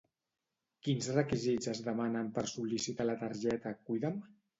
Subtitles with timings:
[0.85, 4.19] Quins requisits es demanen per sol·licitar la targeta Cuida'm?